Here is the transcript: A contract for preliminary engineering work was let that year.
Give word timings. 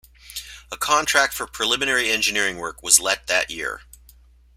A 0.71 0.77
contract 0.77 1.31
for 1.31 1.45
preliminary 1.45 2.09
engineering 2.09 2.57
work 2.57 2.81
was 2.81 2.99
let 2.99 3.27
that 3.27 3.51
year. 3.51 3.83